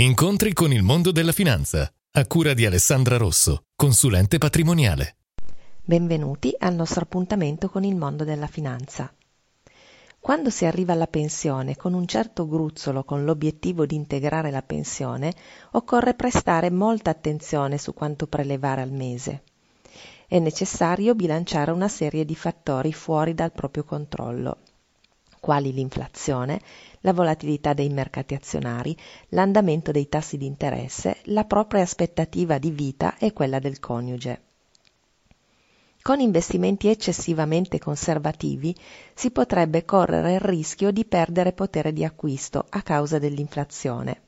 Incontri 0.00 0.52
con 0.52 0.72
il 0.72 0.84
mondo 0.84 1.10
della 1.10 1.32
finanza, 1.32 1.92
a 2.12 2.26
cura 2.28 2.54
di 2.54 2.64
Alessandra 2.64 3.16
Rosso, 3.16 3.64
consulente 3.74 4.38
patrimoniale. 4.38 5.16
Benvenuti 5.82 6.54
al 6.56 6.76
nostro 6.76 7.00
appuntamento 7.00 7.68
con 7.68 7.82
il 7.82 7.96
mondo 7.96 8.22
della 8.22 8.46
finanza. 8.46 9.12
Quando 10.20 10.50
si 10.50 10.64
arriva 10.66 10.92
alla 10.92 11.08
pensione 11.08 11.74
con 11.74 11.94
un 11.94 12.06
certo 12.06 12.46
gruzzolo 12.46 13.02
con 13.02 13.24
l'obiettivo 13.24 13.86
di 13.86 13.96
integrare 13.96 14.52
la 14.52 14.62
pensione, 14.62 15.34
occorre 15.72 16.14
prestare 16.14 16.70
molta 16.70 17.10
attenzione 17.10 17.76
su 17.76 17.92
quanto 17.92 18.28
prelevare 18.28 18.82
al 18.82 18.92
mese. 18.92 19.42
È 20.28 20.38
necessario 20.38 21.16
bilanciare 21.16 21.72
una 21.72 21.88
serie 21.88 22.24
di 22.24 22.36
fattori 22.36 22.92
fuori 22.92 23.34
dal 23.34 23.50
proprio 23.50 23.82
controllo 23.82 24.58
quali 25.40 25.72
l'inflazione, 25.72 26.60
la 27.00 27.12
volatilità 27.12 27.72
dei 27.72 27.88
mercati 27.88 28.34
azionari, 28.34 28.96
l'andamento 29.30 29.90
dei 29.90 30.08
tassi 30.08 30.36
di 30.36 30.46
interesse, 30.46 31.18
la 31.24 31.44
propria 31.44 31.82
aspettativa 31.82 32.58
di 32.58 32.70
vita 32.70 33.16
e 33.18 33.32
quella 33.32 33.58
del 33.58 33.78
coniuge. 33.80 34.42
Con 36.00 36.20
investimenti 36.20 36.88
eccessivamente 36.88 37.78
conservativi 37.78 38.74
si 39.14 39.30
potrebbe 39.30 39.84
correre 39.84 40.34
il 40.34 40.40
rischio 40.40 40.90
di 40.90 41.04
perdere 41.04 41.52
potere 41.52 41.92
di 41.92 42.04
acquisto 42.04 42.64
a 42.68 42.82
causa 42.82 43.18
dell'inflazione. 43.18 44.22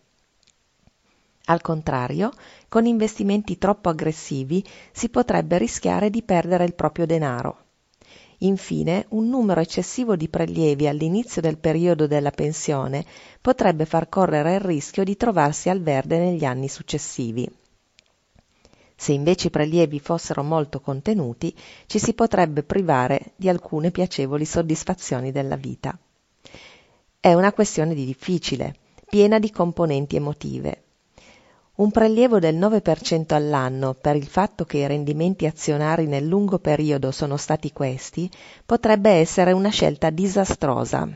Al 1.46 1.62
contrario, 1.62 2.32
con 2.68 2.86
investimenti 2.86 3.56
troppo 3.56 3.88
aggressivi 3.88 4.62
si 4.92 5.08
potrebbe 5.08 5.58
rischiare 5.58 6.10
di 6.10 6.22
perdere 6.22 6.64
il 6.64 6.74
proprio 6.74 7.06
denaro. 7.06 7.69
Infine, 8.42 9.04
un 9.10 9.28
numero 9.28 9.60
eccessivo 9.60 10.16
di 10.16 10.28
prelievi 10.28 10.86
all'inizio 10.86 11.42
del 11.42 11.58
periodo 11.58 12.06
della 12.06 12.30
pensione 12.30 13.04
potrebbe 13.40 13.84
far 13.84 14.08
correre 14.08 14.54
il 14.54 14.60
rischio 14.60 15.04
di 15.04 15.14
trovarsi 15.16 15.68
al 15.68 15.82
verde 15.82 16.18
negli 16.18 16.44
anni 16.44 16.68
successivi. 16.68 17.46
Se 18.96 19.12
invece 19.12 19.48
i 19.48 19.50
prelievi 19.50 20.00
fossero 20.00 20.42
molto 20.42 20.80
contenuti, 20.80 21.54
ci 21.86 21.98
si 21.98 22.14
potrebbe 22.14 22.62
privare 22.62 23.32
di 23.36 23.48
alcune 23.50 23.90
piacevoli 23.90 24.46
soddisfazioni 24.46 25.32
della 25.32 25.56
vita. 25.56 25.98
È 27.18 27.34
una 27.34 27.52
questione 27.52 27.94
di 27.94 28.06
difficile, 28.06 28.74
piena 29.06 29.38
di 29.38 29.50
componenti 29.50 30.16
emotive, 30.16 30.84
un 31.80 31.90
prelievo 31.90 32.38
del 32.38 32.56
9% 32.56 33.32
all'anno 33.32 33.94
per 33.94 34.14
il 34.14 34.26
fatto 34.26 34.64
che 34.64 34.78
i 34.78 34.86
rendimenti 34.86 35.46
azionari 35.46 36.06
nel 36.06 36.26
lungo 36.26 36.58
periodo 36.58 37.10
sono 37.10 37.38
stati 37.38 37.72
questi 37.72 38.30
potrebbe 38.66 39.10
essere 39.10 39.52
una 39.52 39.70
scelta 39.70 40.10
disastrosa 40.10 41.08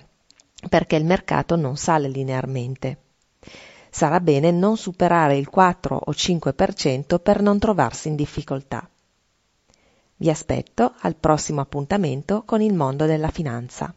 perché 0.68 0.96
il 0.96 1.04
mercato 1.04 1.56
non 1.56 1.76
sale 1.76 2.08
linearmente. 2.08 2.98
Sarà 3.90 4.20
bene 4.20 4.50
non 4.50 4.78
superare 4.78 5.36
il 5.36 5.50
4 5.50 6.00
o 6.06 6.10
5% 6.10 7.20
per 7.20 7.42
non 7.42 7.58
trovarsi 7.58 8.08
in 8.08 8.16
difficoltà. 8.16 8.88
Vi 10.16 10.30
aspetto 10.30 10.94
al 11.00 11.16
prossimo 11.16 11.60
appuntamento 11.60 12.42
con 12.46 12.62
il 12.62 12.72
mondo 12.72 13.04
della 13.04 13.30
finanza. 13.30 13.94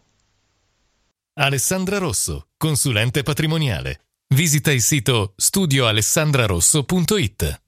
Alessandra 1.36 1.98
Rosso, 2.00 2.48
consulente 2.58 3.24
patrimoniale 3.24 4.02
Visita 4.38 4.72
il 4.72 4.84
sito 4.84 5.34
studioalessandrarosso.it. 5.36 7.67